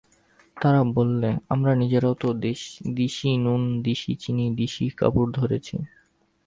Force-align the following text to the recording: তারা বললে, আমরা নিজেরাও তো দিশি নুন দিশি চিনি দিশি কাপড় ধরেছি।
তারা 0.57 0.81
বললে, 0.97 1.29
আমরা 1.49 1.71
নিজেরাও 1.81 2.15
তো 2.15 2.27
দিশি 2.97 3.31
নুন 3.43 3.61
দিশি 3.85 4.11
চিনি 4.21 4.45
দিশি 4.59 4.85
কাপড় 4.99 5.29
ধরেছি। 5.37 5.75